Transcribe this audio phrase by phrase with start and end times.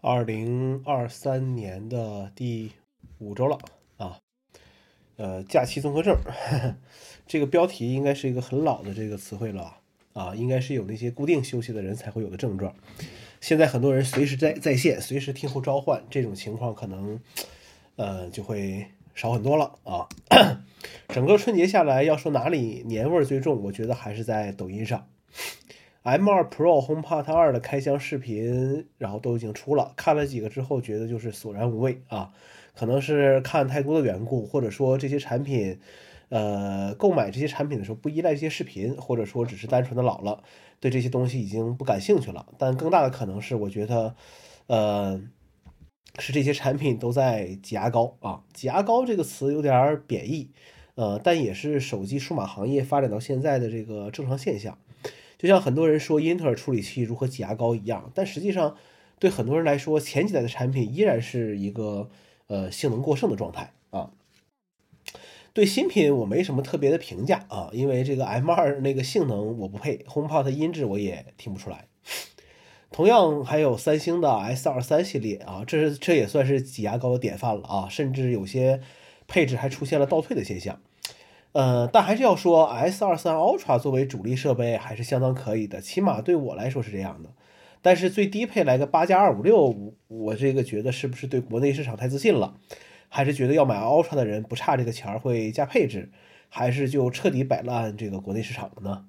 [0.00, 2.70] 二零二三年的第
[3.18, 3.58] 五周了
[3.96, 4.20] 啊，
[5.16, 6.16] 呃，假期综合症，
[7.26, 9.78] 这个标题应该是一个很老的这个词汇了
[10.12, 12.76] 啊，应该是有那些固定休息的人才会有的症状。
[13.40, 17.20] 现在很多人随时在在线，随时听候召唤，这种情况可能
[17.96, 18.86] 呃就会
[19.16, 20.08] 少很多了啊。
[21.08, 25.08] 整个春节下来，要说哪里年味儿最重，我觉得还是在抖音上。
[26.16, 32.32] M2 Pro HomePod 2的开箱视频，然后都已经出了，看了几个之后，觉得就是索然无味啊。
[32.74, 35.80] 可能是看太多的缘故，或者说这些产品，
[36.28, 40.44] 呃，购买这些产品的时候不依赖这些视频，或者说只是单纯的老了，
[40.78, 42.46] 对这些东西已经不感兴趣了。
[42.56, 44.14] 但更大的可能是，我觉得，
[44.68, 45.20] 呃，
[46.20, 48.44] 是这些产品都在挤牙膏啊。
[48.54, 50.52] 挤牙膏这个词有点贬义，
[50.94, 54.78] 呃，但也是手机数码行业发展到现在的这个正常现象。
[55.38, 58.76] 就像很多人说英特尔处理器如何挤牙膏一样，但实际上
[59.20, 62.10] 对很多人来说，前几代的产品依然是一个
[62.48, 64.10] 呃性能过剩的状态啊。
[65.54, 71.86] 对新品我没什么特别的评价啊，因为这个 M2 那个性能我不配，HomePod 音质我也听不出来。
[72.90, 78.80] 同样还有三星的 S23 系列啊，这是这也算是挤牙膏的典范了啊，甚至有些
[79.26, 80.80] 配置还出现了倒退的现象。
[81.52, 87.30] 呃，但还是要说，S 二三 Ultra 作为主力设备还是相当可以的，起码对我来说是这样的。
[87.80, 92.56] 但是最低配来个八加二五六，我这个觉得是不是对国内市场太自信了？
[93.08, 96.10] 还是觉得要买 Ultra 的人不差这个钱儿会加配置？
[96.50, 99.06] 还是就彻底摆烂这个国内市场了呢？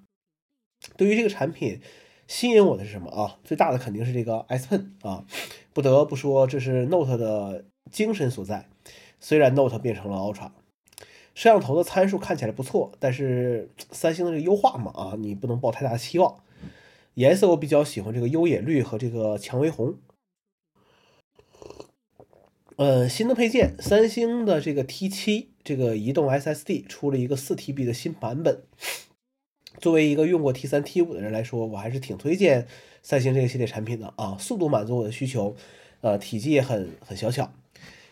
[0.96, 1.82] 对于这个产品
[2.28, 3.38] 吸引我的是什么啊？
[3.44, 5.26] 最大的肯定是这个 S Pen 啊，
[5.74, 8.68] 不得不说这是 Note 的精神所在。
[9.20, 10.52] 虽然 Note 变成了 Ultra。
[11.40, 16.44] 摄像头的参数看起来不错，但是三星的这个优化嘛，啊，你不能抱太大的期望。
[17.14, 19.96] 颜色我比较喜欢这个优野绿和这个蔷薇红。
[22.76, 28.64] 呃，新的配件，三星的这个 T7 这个移动 SSD 出了一个 4TB 的新版本。
[29.78, 32.68] 作为一个用过 T3、T5 的人来说，我还是挺推荐
[33.02, 35.56] 三星这个系列产品的啊，速度满足我的需求，
[36.02, 37.50] 呃，体积也很很小巧。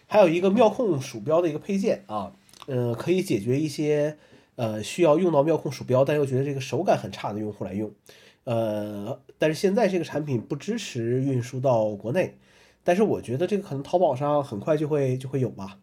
[0.05, 2.31] 还有一个妙控鼠标的一个配件啊。
[2.67, 4.17] 呃，可以解决一些
[4.55, 7.91] 呃需要用到妙控鼠标，但又觉得这个手感很差的用户来用。
[8.43, 12.37] 呃，但是现在这个产品不支持运输到国内，
[12.83, 15.79] 但是我觉得这个可能淘宝上很快就会就会有吧。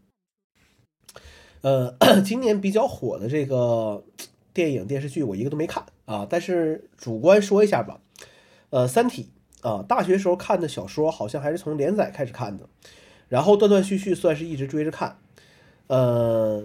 [1.61, 4.05] 呃， 今年比较火的这个
[4.53, 8.01] 电影电视剧我一个都没看啊，但是主观说一下吧。
[8.71, 9.31] 呃，《三体》
[9.69, 12.69] 啊，大学时候看的小说，好像还是从连载开始看的，
[13.28, 15.19] 然后断断续续算是一直追着看。
[15.87, 16.65] 呃，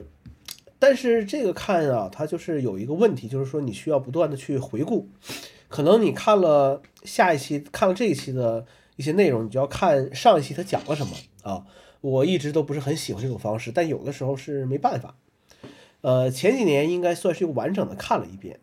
[0.80, 5.10] 但是这个看啊，它就是有一个问题，就是说你需要不断的去回顾，
[5.68, 8.66] 可能你看了下一期，看了这一期的
[8.96, 11.66] 一些内容，你就要看上一期他讲了什么啊。
[12.00, 15.16] 我一直都不是很喜欢这种方式，但有的时候是没办法。
[16.00, 18.62] 呃，前几年应该算是完整的看了一遍，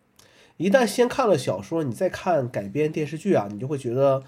[0.57, 4.25] 一旦先看了小说，你再看改编电视剧啊，你就会觉得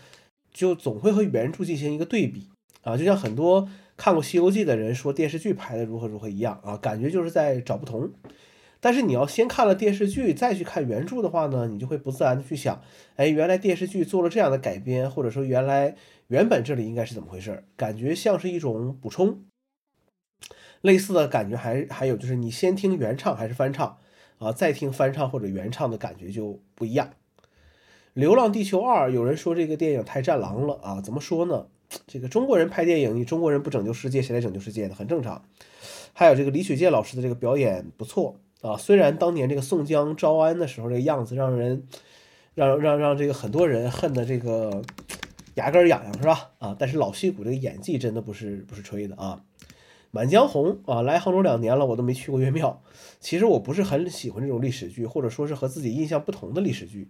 [0.53, 2.49] 就总会和原著进行一个对比
[2.83, 3.67] 啊，就像很多。
[3.99, 8.13] 看过《西游记》的人说电视剧拍的如何如何一样啊，感觉就是在找不同。
[8.81, 12.81] 但是你要先看了电视剧再去看原著的话呢，你就会不自然的去想，
[13.17, 15.97] 哎，原来电视剧做了这样的改编，或者说原来
[16.29, 17.65] 原本这里应该是怎么回事？
[17.77, 19.43] 感觉像是一种补充。
[20.81, 23.99] 类似的感觉还还有就是你先听原唱还是翻唱
[24.39, 27.09] 啊，再听翻唱或者原唱的感觉就不一样。
[28.15, 31.67] 《流浪地球二》有人说这个电影太战狼了啊，怎么说呢？
[32.07, 34.95] 这个中国人拍电影，你中国人不拯救世界，谁来拯救世界呢？
[34.95, 35.45] 很正常。
[36.13, 41.85] 还有这个李雪健老师的这个表演不错啊，虽然当年这个宋江招安的时候这个样子让人
[42.55, 44.83] 让让让这个很多人恨的这个
[45.55, 46.51] 牙根痒痒是吧？
[46.59, 49.45] 啊，但是老戏骨这个演技真的不是不是吹的啊。
[50.11, 52.83] 满江红啊，来杭州两年了，我都没去过岳庙。
[53.21, 57.09] 其实我不是很喜欢这种历史剧，或者说是和自己印象不同的历史剧。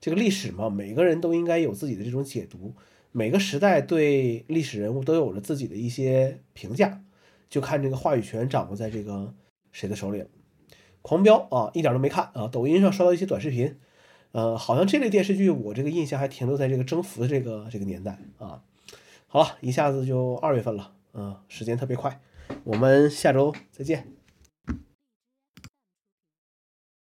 [0.00, 2.74] 这个历史嘛，每个人都应该有自己的这种解读。
[3.18, 7.02] 每个时代对历史人物都有着自己的一些评价，
[7.50, 9.34] 就看这个话语权掌握在这个
[9.72, 10.28] 谁的手里了。
[11.02, 13.76] 狂飙啊，一点都没看啊，抖音上刷到一些短视频，
[14.30, 18.62] 呃，好像这类电视剧我这个印象还停留在这个征服的这个这个年代啊。
[19.26, 22.20] 好了，一下子就二月份了，嗯，时间特别快，
[22.62, 24.17] 我们下周再见。